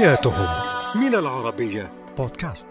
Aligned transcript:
حياتهم. 0.00 1.02
من 1.02 1.14
العربية. 1.14 1.92
بودكاست. 2.18 2.66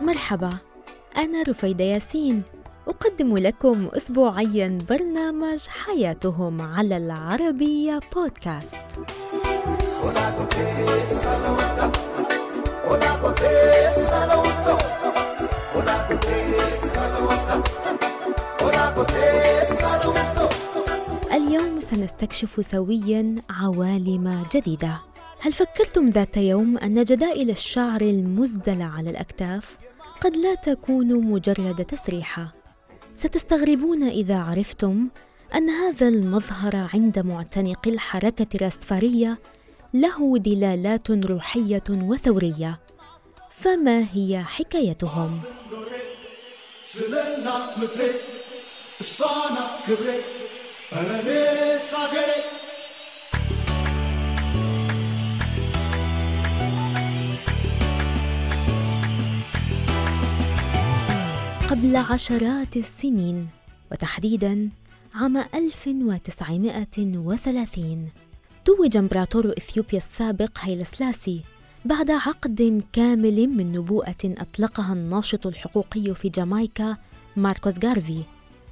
مرحبا. 0.00 0.50
أنا 1.16 1.42
رفيدة 1.48 1.84
ياسين. 1.84 2.42
أقدم 2.88 3.38
لكم 3.38 3.88
أسبوعيا 3.96 4.78
برنامج 4.88 5.68
حياتهم 5.68 6.62
على 6.62 6.96
العربية 6.96 8.00
بودكاست. 8.14 8.78
اليوم 21.32 21.80
سنستكشف 21.80 22.66
سويا 22.70 23.34
عوالم 23.50 24.42
جديدة. 24.54 25.00
هل 25.40 25.52
فكرتم 25.52 26.06
ذات 26.06 26.36
يوم 26.36 26.78
أن 26.78 27.04
جدائل 27.04 27.50
الشعر 27.50 28.00
المزدلة 28.00 28.84
على 28.84 29.10
الأكتاف 29.10 29.76
قد 30.20 30.36
لا 30.36 30.54
تكون 30.54 31.24
مجرد 31.24 31.84
تسريحة؟ 31.84 32.54
ستستغربون 33.14 34.02
إذا 34.02 34.38
عرفتم 34.38 35.08
أن 35.54 35.70
هذا 35.70 36.08
المظهر 36.08 36.88
عند 36.94 37.18
معتنقي 37.18 37.90
الحركة 37.90 38.46
الراستفارية 38.54 39.38
له 39.94 40.38
دلالات 40.38 41.10
روحية 41.10 41.82
وثورية 41.90 42.80
فما 43.50 44.06
هي 44.12 44.44
حكايتهم؟ 44.44 45.40
قبل 61.70 61.96
عشرات 61.96 62.76
السنين 62.76 63.48
وتحديدا 63.92 64.68
عام 65.14 65.36
1930 65.36 68.08
توج 68.68 68.96
إمبراطور 68.96 69.54
إثيوبيا 69.58 69.98
السابق 69.98 70.58
هيلا 70.60 70.84
سلاسي 70.84 71.40
بعد 71.84 72.10
عقد 72.10 72.82
كامل 72.92 73.46
من 73.46 73.72
نبوءة 73.72 74.16
أطلقها 74.24 74.92
الناشط 74.92 75.46
الحقوقي 75.46 76.14
في 76.14 76.28
جامايكا 76.28 76.96
ماركوس 77.36 77.74
غارفي 77.84 78.22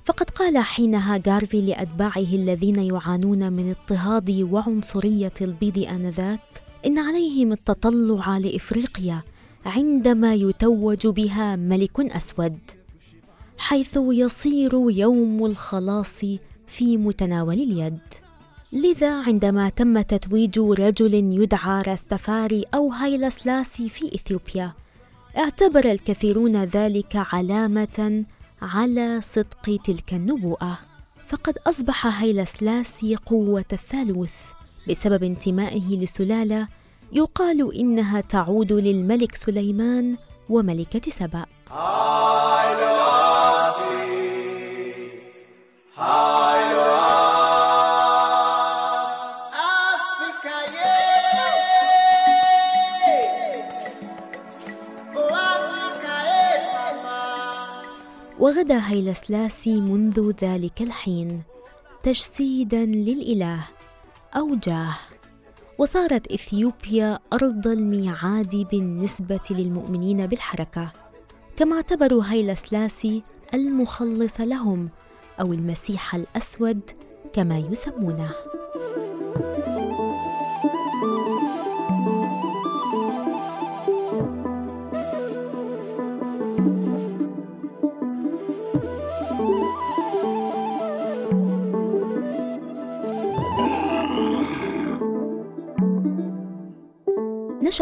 فقد 0.05 0.30
قال 0.30 0.58
حينها 0.58 1.22
غارفي 1.28 1.61
لأتباعه 1.61 2.16
الذين 2.33 2.77
يعانون 2.77 3.53
من 3.53 3.70
اضطهاد 3.70 4.30
وعنصرية 4.30 5.33
البيض 5.41 5.78
آنذاك 5.78 6.62
إن 6.86 6.98
عليهم 6.98 7.53
التطلع 7.53 8.38
لإفريقيا 8.38 9.22
عندما 9.66 10.34
يتوج 10.34 11.06
بها 11.06 11.56
ملك 11.56 12.00
أسود 12.00 12.58
حيث 13.58 13.98
يصير 14.10 14.72
يوم 14.91 15.47
الخلاص 15.47 16.25
في 16.66 16.97
متناول 16.97 17.55
اليد. 17.55 17.98
لذا 18.72 19.22
عندما 19.22 19.69
تم 19.69 20.00
تتويج 20.00 20.59
رجل 20.59 21.15
يدعى 21.15 21.82
راستفاري 21.82 22.65
أو 22.75 22.93
هايلا 22.93 23.28
سلاسي 23.28 23.88
في 23.88 24.15
إثيوبيا 24.15 24.72
اعتبر 25.38 25.91
الكثيرون 25.91 26.65
ذلك 26.65 27.12
علامة 27.16 28.25
على 28.62 29.21
صدق 29.22 29.81
تلك 29.84 30.12
النبوءة. 30.15 30.78
فقد 31.28 31.59
أصبح 31.66 32.21
هايلا 32.22 32.44
سلاسي 32.44 33.16
قوة 33.16 33.65
الثالوث 33.72 34.34
بسبب 34.88 35.22
انتمائه 35.22 35.97
لسلالة 35.97 36.69
يقال 37.12 37.75
إنها 37.75 38.21
تعود 38.21 38.72
للملك 38.72 39.34
سليمان 39.34 40.16
وملكة 40.48 41.10
سبأ. 41.10 41.47
وغدا 58.47 58.79
هيلا 58.89 59.12
سلاسي 59.12 59.81
منذ 59.81 60.33
ذلك 60.43 60.83
الحين. 60.83 61.43
تجسيدا 62.03 62.84
للإله. 62.84 63.61
أو 64.37 64.55
جاه 64.55 64.95
وصارت 65.79 66.33
إثيوبيا 66.33 67.19
أرض 67.33 67.67
الميعاد 67.67 68.67
بالنسبة 68.71 69.41
للمؤمنين 69.51 70.27
بالحركة. 70.27 70.93
كما 71.57 71.77
اعتبروا 71.77 72.23
هيلا 72.27 72.55
سلاسي 72.55 73.23
المخلص 73.55 74.41
لهم 74.41 74.89
أو 75.41 75.53
المسيح 75.53 76.15
الأسود 76.15 76.81
كما 77.33 77.59
يسمونه. 77.59 78.31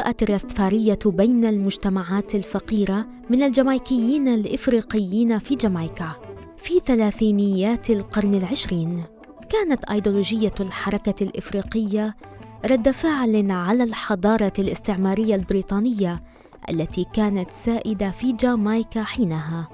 نشأت 0.05 0.23
الراستفارية 0.23 0.99
بين 1.07 1.45
المجتمعات 1.45 2.35
الفقيرة 2.35 3.07
من 3.31 3.43
الجامايكيين 3.43 4.29
الإفريقيين 4.29 5.39
في 5.39 5.55
جامايكا 5.55 6.13
في 6.57 6.81
ثلاثينيات 6.87 7.91
القرن 7.91 8.35
العشرين. 8.35 9.05
كانت 9.49 9.85
أيديولوجية 9.85 10.55
الحركة 10.61 11.25
الإفريقية 11.25 12.17
رد 12.65 12.91
فعل 12.91 13.51
على 13.51 13.85
الحضارة 13.85 14.53
الاستعمارية 14.59 15.35
البريطانية 15.35 16.23
التي 16.71 17.05
كانت 17.13 17.53
سائدة 17.53 18.11
في 18.11 18.33
جامايكا 18.33 19.03
حينها. 19.03 19.69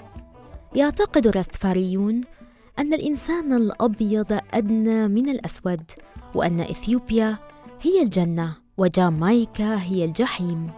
يعتقد 0.74 1.26
الراستفاريون 1.26 2.20
أن 2.78 2.94
الإنسان 2.94 3.52
الأبيض 3.52 4.38
أدنى 4.54 5.08
من 5.08 5.28
الأسود 5.28 5.82
وأن 6.34 6.60
إثيوبيا 6.60 7.38
هي 7.82 8.02
الجنة. 8.02 8.56
وجامايكا 8.80 9.82
هي 9.82 10.04
الجحيم. 10.04 10.70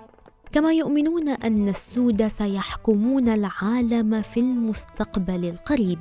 كما 0.52 0.72
يؤمنون 0.72 1.28
أن 1.28 1.68
السود 1.68 2.26
سيحكمون 2.26 3.28
العالم 3.28 4.22
في 4.22 4.40
المستقبل 4.40 5.44
القريب. 5.44 5.98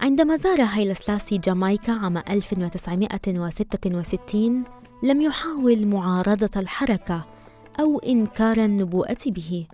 عندما 0.00 0.36
زار 0.36 0.62
هايل 0.62 0.96
سلاسي 0.96 1.38
جامايكا 1.38 1.92
عام 1.92 2.18
1966 2.18 4.64
لم 5.02 5.20
يحاول 5.20 5.86
معارضة 5.86 6.50
الحركة 6.56 7.24
أو 7.80 7.98
إنكار 7.98 8.64
النبوءة 8.64 9.16
به 9.26 9.66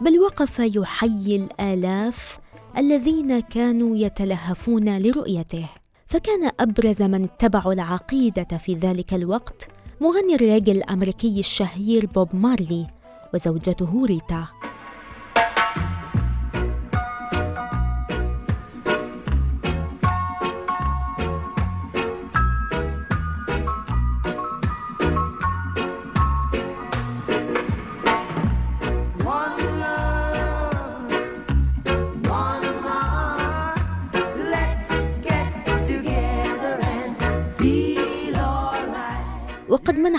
بل 0.00 0.18
وقف 0.18 0.58
يحيي 0.58 1.36
الآلاف 1.36 2.38
الذين 2.78 3.40
كانوا 3.40 3.96
يتلهفون 3.96 4.98
لرؤيته. 4.98 5.68
فكان 6.06 6.50
أبرز 6.60 7.02
من 7.02 7.24
اتبعوا 7.24 7.72
العقيدة 7.72 8.58
في 8.58 8.74
ذلك 8.74 9.14
الوقت 9.14 9.68
مغني 10.02 10.34
الريغي 10.34 10.72
الأمريكي 10.72 11.40
الشهير 11.40 12.06
بوب 12.06 12.28
مارلي 12.34 12.86
وزوجته 13.34 14.06
ريتا. 14.06 14.46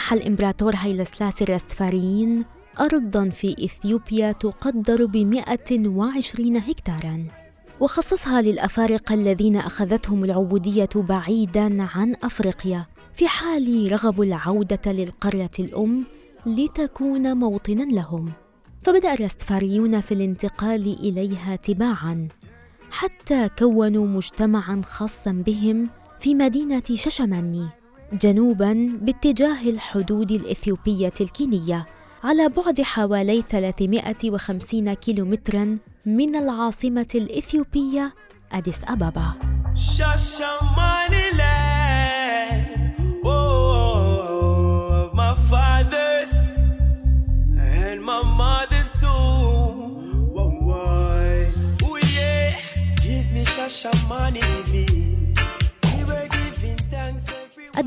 منح 0.02 0.14
الإمبراطور 0.14 0.76
هيلا 0.76 1.04
سلاسي 1.04 1.44
الراستفاريين 1.44 2.46
أرضا 2.80 3.30
في 3.30 3.66
إثيوبيا 3.66 4.32
تقدر 4.32 5.06
ب 5.06 5.18
120 5.18 6.58
هكتارا. 6.58 7.28
وخصصها 7.80 8.42
للأفارقة 8.42 9.16
الذين 9.16 9.56
أخذتهم 9.56 10.24
العبودية 10.24 10.90
بعيدا 10.96 11.84
عن 11.84 12.16
أفريقيا 12.24 12.86
في 13.14 13.28
حال 13.28 13.92
رغبوا 13.92 14.26
العودة 14.26 14.92
للقرية 14.92 15.52
الأم 15.60 16.06
لتكون 16.46 17.38
موطنا 17.38 17.84
لهم. 17.84 18.32
فبدأ 18.82 19.14
الرستفاريون 19.14 20.02
في 20.02 20.14
الانتقال 20.14 20.98
إليها 21.00 21.56
تباعا 21.56 22.28
حتى 22.92 23.50
كونوا 23.60 24.08
مجتمعا 24.08 24.82
خاصا 24.86 25.32
بهم 25.32 25.90
في 26.20 26.36
مدينة 26.36 26.84
ششماني. 26.94 27.81
جنوبا 28.14 28.90
باتجاه 29.02 29.70
الحدود 29.70 30.32
الإثيوبية 30.32 31.14
الكينية 31.22 31.86
على 32.24 32.50
بعد 32.50 32.82
حوالي 32.82 33.44
350 33.50 34.94
كيلومترا 34.94 35.78
من 36.06 36.36
العاصمة 36.36 37.08
الإثيوبية 37.16 38.14
أديس 38.52 38.80
أبابا. 38.88 39.34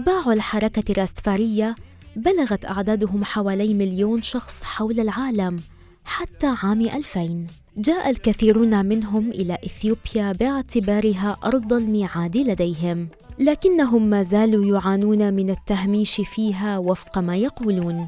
أتباع 0.04 0.32
الحركة 0.32 0.92
الراستفارية 0.92 1.74
بلغت 2.16 2.64
أعدادهم 2.64 3.24
حوالي 3.24 3.74
مليون 3.74 4.22
شخص 4.22 4.62
حول 4.62 5.00
العالم 5.00 5.60
حتى 6.04 6.46
عام 6.62 6.80
2000 6.80 7.46
جاء 7.76 8.10
الكثيرون 8.10 8.86
منهم 8.86 9.30
إلى 9.30 9.58
إثيوبيا 9.66 10.32
باعتبارها 10.32 11.36
أرض 11.44 11.72
الميعاد 11.72 12.36
لديهم 12.36 13.08
لكنهم 13.38 14.06
ما 14.06 14.22
زالوا 14.22 14.78
يعانون 14.78 15.34
من 15.34 15.50
التهميش 15.50 16.20
فيها 16.20 16.78
وفق 16.78 17.18
ما 17.18 17.36
يقولون. 17.36 18.06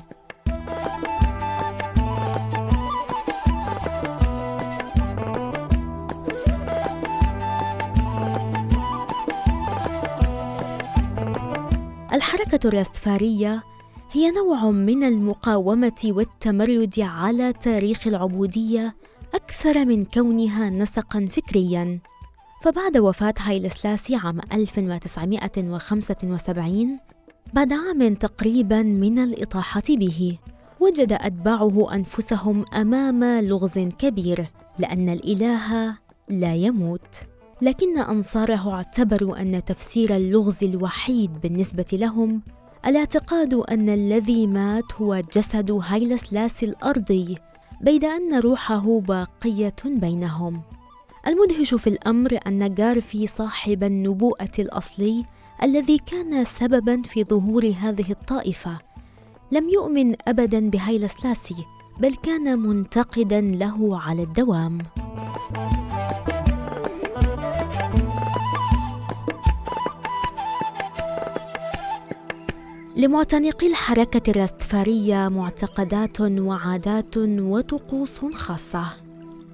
الحركة 12.16 12.68
الراستفارية 12.68 13.62
هي 14.12 14.30
نوع 14.30 14.70
من 14.70 15.04
المقاومة 15.04 16.02
والتمرد 16.04 16.94
على 16.98 17.52
تاريخ 17.52 18.06
العبودية 18.06 18.96
أكثر 19.34 19.84
من 19.84 20.04
كونها 20.04 20.70
نسقا 20.70 21.28
فكريا. 21.32 21.98
فبعد 22.62 22.98
وفاة 22.98 23.34
هايل 23.40 23.70
سلاسي 23.70 24.16
عام 24.16 24.40
1975 24.52 26.98
بعد 27.52 27.72
عام 27.72 28.14
تقريبا 28.14 28.82
من 28.82 29.18
الإطاحة 29.18 29.82
به 29.88 30.38
وجد 30.80 31.12
أتباعه 31.12 31.94
أنفسهم 31.94 32.64
أمام 32.74 33.24
لغز 33.24 33.78
كبير 33.78 34.50
لأن 34.78 35.08
الإله 35.08 35.98
لا 36.28 36.54
يموت. 36.54 37.35
لكن 37.62 37.98
أنصاره 37.98 38.72
اعتبروا 38.72 39.40
أن 39.40 39.64
تفسير 39.64 40.16
اللغز 40.16 40.64
الوحيد 40.64 41.40
بالنسبة 41.40 41.86
لهم 41.92 42.42
الاعتقاد 42.86 43.54
أن 43.54 43.88
الذي 43.88 44.46
مات 44.46 44.94
هو 45.00 45.22
جسد 45.34 45.70
هايل 45.70 46.18
سلاسي 46.18 46.66
الأرضي 46.66 47.36
بيد 47.80 48.04
أن 48.04 48.40
روحه 48.40 49.00
باقية 49.00 49.74
بينهم. 49.86 50.62
المدهش 51.26 51.74
في 51.74 51.86
الأمر 51.86 52.38
أن 52.46 52.74
جارفي 52.74 53.26
صاحب 53.26 53.84
النبوءة 53.84 54.52
الأصلي 54.58 55.24
الذي 55.62 55.98
كان 55.98 56.44
سببا 56.44 57.02
في 57.02 57.24
ظهور 57.24 57.74
هذه 57.80 58.10
الطائفة 58.10 58.78
لم 59.52 59.68
يؤمن 59.68 60.14
أبدا 60.28 60.70
بهايل 60.70 61.10
سلاسي 61.10 61.64
بل 62.00 62.14
كان 62.14 62.58
منتقدا 62.58 63.40
له 63.40 64.00
على 64.00 64.22
الدوام. 64.22 64.78
لمعتنقي 72.96 73.66
الحركة 73.66 74.30
الراستفارية 74.30 75.28
معتقدات 75.28 76.20
وعادات 76.20 77.16
وطقوس 77.16 78.24
خاصة. 78.24 78.86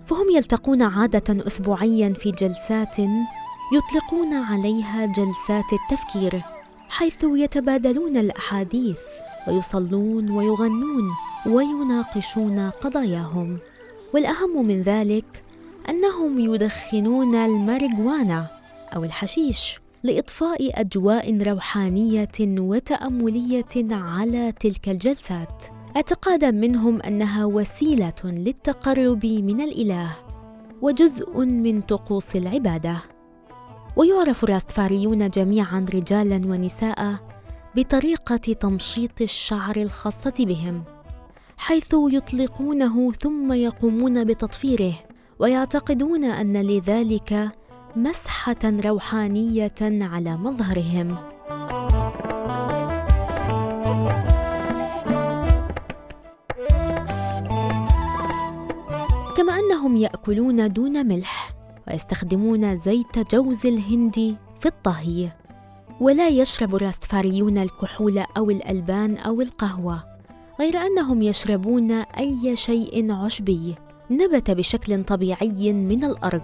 فهم 0.06 0.30
يلتقون 0.30 0.82
عادة 0.82 1.46
أسبوعيا 1.46 2.12
في 2.12 2.30
جلسات 2.30 2.98
يطلقون 3.72 4.32
عليها 4.34 5.06
جلسات 5.06 5.64
التفكير 5.72 6.42
حيث 6.88 7.24
يتبادلون 7.24 8.16
الأحاديث 8.16 9.00
ويصلون 9.48 10.30
ويغنون 10.30 11.10
ويناقشون 11.46 12.70
قضاياهم. 12.70 13.58
والأهم 14.14 14.66
من 14.66 14.82
ذلك 14.82 15.44
أنهم 15.88 16.54
يدخنون 16.54 17.34
الماريجوانا 17.34 18.46
أو 18.96 19.04
الحشيش. 19.04 19.81
لإطفاء 20.04 20.80
أجواء 20.80 21.42
روحانية 21.42 22.28
وتأملية 22.40 23.74
على 23.90 24.52
تلك 24.52 24.88
الجلسات. 24.88 25.64
اعتقادا 25.96 26.50
منهم 26.50 27.02
أنها 27.02 27.44
وسيلة 27.44 28.22
للتقرب 28.24 29.26
من 29.26 29.60
الإله 29.60 30.16
وجزء 30.82 31.44
من 31.44 31.80
طقوس 31.80 32.36
العبادة. 32.36 33.02
ويعرف 33.96 34.44
الراستفاريون 34.44 35.28
جميعا 35.28 35.86
رجالا 35.94 36.36
ونساء 36.36 37.16
بطريقة 37.76 38.36
تمشيط 38.36 39.20
الشعر 39.20 39.76
الخاصة 39.76 40.32
بهم 40.38 40.84
حيث 41.56 41.94
يطلقونه 41.94 43.12
ثم 43.12 43.52
يقومون 43.52 44.24
بتطفيره 44.24 44.94
ويعتقدون 45.38 46.24
أن 46.24 46.56
لذلك 46.56 47.50
مسحة 47.96 48.56
روحانية 48.64 49.74
على 49.82 50.36
مظهرهم. 50.36 51.16
كما 59.36 59.52
أنهم 59.58 59.96
يأكلون 59.96 60.72
دون 60.72 61.06
ملح 61.06 61.50
ويستخدمون 61.88 62.76
زيت 62.76 63.34
جوز 63.34 63.66
الهند 63.66 64.36
في 64.60 64.66
الطهي. 64.66 65.32
ولا 66.00 66.28
يشرب 66.28 66.74
الراستفاريون 66.74 67.58
الكحول 67.58 68.18
أو 68.36 68.50
الألبان 68.50 69.16
أو 69.16 69.40
القهوة 69.40 70.04
غير 70.60 70.78
أنهم 70.78 71.22
يشربون 71.22 71.90
أي 71.92 72.56
شيء 72.56 73.12
عشبي. 73.12 73.74
نبت 74.16 74.50
بشكل 74.50 75.04
طبيعي 75.04 75.72
من 75.72 76.04
الأرض. 76.04 76.42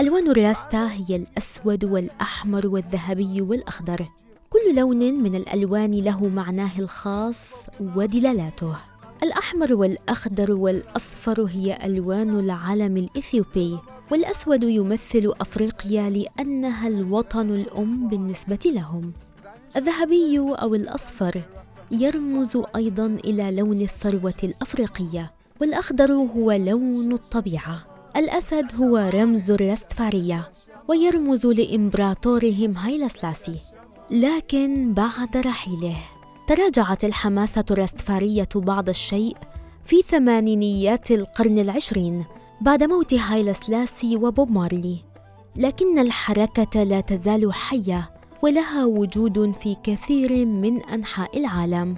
ألوان 0.00 0.30
الراستا 0.30 0.84
هي 0.92 1.16
الأسود 1.16 1.84
والأحمر 1.84 2.66
والذهبي 2.66 3.40
والأخضر. 3.40 4.08
كل 4.50 4.74
لون 4.74 5.02
من 5.22 5.34
الألوان 5.34 5.90
له 5.90 6.28
معناه 6.28 6.78
الخاص 6.78 7.54
ودلالاته. 7.96 8.76
الأحمر 9.22 9.74
والأخضر 9.74 10.52
والأصفر 10.52 11.42
هي 11.42 11.78
ألوان 11.84 12.38
العلم 12.38 12.96
الإثيوبي 12.96 13.78
والأسود 14.10 14.62
يمثل 14.62 15.32
أفريقيا 15.40 16.10
لأنها 16.10 16.88
الوطن 16.88 17.50
الأم 17.54 18.08
بالنسبة 18.08 18.58
لهم. 18.64 19.12
الذهبي 19.76 20.38
أو 20.38 20.74
الأصفر 20.74 21.42
يرمز 21.90 22.58
أيضا 22.76 23.06
إلى 23.06 23.56
لون 23.56 23.80
الثروة 23.80 24.34
الأفريقية 24.44 25.32
والأخضر 25.60 26.12
هو 26.12 26.52
لون 26.52 27.12
الطبيعة. 27.12 27.86
الأسد 28.16 28.66
هو 28.80 28.96
رمز 28.96 29.50
الرستفارية 29.50 30.50
ويرمز 30.88 31.46
لإمبراطورهم 31.46 32.76
هايلا 32.76 33.08
سلاسي 33.08 33.56
لكن 34.10 34.94
بعد 34.94 35.36
رحيله 35.36 35.96
تراجعت 36.48 37.04
الحماسة 37.04 37.64
الرستفارية 37.70 38.48
بعض 38.56 38.88
الشيء 38.88 39.36
في 39.86 40.02
ثمانينيات 40.02 41.10
القرن 41.10 41.58
العشرين 41.58 42.24
بعد 42.60 42.82
موت 42.82 43.14
هايلا 43.14 43.52
سلاسي 43.52 44.16
وبوب 44.16 44.50
مارلي. 44.50 44.96
لكن 45.56 45.98
الحركة 45.98 46.82
لا 46.82 47.00
تزال 47.00 47.52
حية 47.52 48.10
ولها 48.42 48.84
وجود 48.84 49.54
في 49.60 49.76
كثير 49.82 50.46
من 50.46 50.84
أنحاء 50.84 51.38
العالم. 51.38 51.96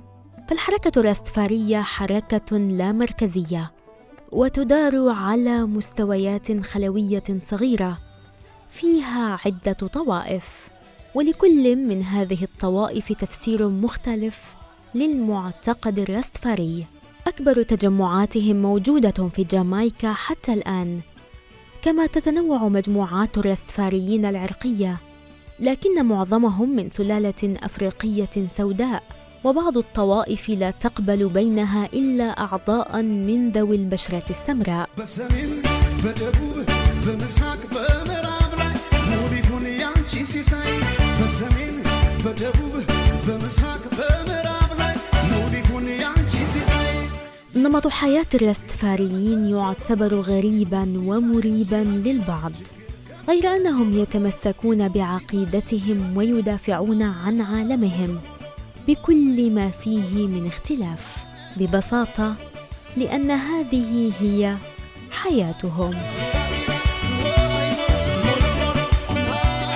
فالحركة 0.48 1.00
الراستفارية 1.00 1.82
حركة 1.82 2.56
لا 2.58 2.92
مركزية 2.92 3.72
وتدار 4.32 5.08
على 5.08 5.64
مستويات 5.66 6.60
خلوية 6.60 7.24
صغيرة 7.40 7.98
فيها 8.70 9.38
عدة 9.44 9.72
طوائف. 9.72 10.70
ولكل 11.14 11.76
من 11.76 12.02
هذه 12.02 12.44
الطوائف 12.44 13.12
تفسير 13.12 13.68
مختلف 13.68 14.54
للمعتقد 14.94 15.98
الراستفاري 15.98 16.86
أكبر 17.26 17.62
تجمعاتهم 17.62 18.62
موجودة 18.62 19.28
في 19.34 19.44
جامايكا 19.44 20.12
حتى 20.12 20.52
الآن. 20.52 21.00
كما 21.82 22.06
تتنوع 22.06 22.68
مجموعات 22.68 23.38
الرستفاريين 23.38 24.24
العرقية 24.24 24.96
لكن 25.60 26.06
معظمهم 26.06 26.76
من 26.76 26.88
سلالة 26.88 27.54
أفريقية 27.62 28.46
سوداء 28.48 29.02
وبعض 29.44 29.78
الطوائف 29.78 30.48
لا 30.48 30.70
تقبل 30.70 31.28
بينها 31.28 31.86
إلا 31.86 32.24
أعضاء 32.24 33.02
من 33.02 33.50
ذوي 33.50 33.76
البشرة 33.76 34.24
السمراء. 34.30 34.88
نمط 47.54 47.88
حياة 47.88 48.26
الرستفاريين 48.34 49.44
يعتبر 49.44 50.14
غريبا 50.14 50.82
ومريبا 50.96 51.76
للبعض 52.04 52.52
غير 53.28 53.56
انهم 53.56 53.98
يتمسكون 53.98 54.88
بعقيدتهم 54.88 56.16
ويدافعون 56.16 57.02
عن 57.02 57.40
عالمهم 57.40 58.20
بكل 58.88 59.50
ما 59.50 59.70
فيه 59.70 60.26
من 60.26 60.46
اختلاف 60.46 61.16
ببساطه 61.56 62.34
لأن 62.96 63.30
هذه 63.30 64.12
هي 64.20 64.56
حياتهم 65.10 65.94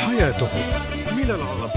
حياتهم 0.06 0.84
من 1.16 1.30
العرب 1.30 1.73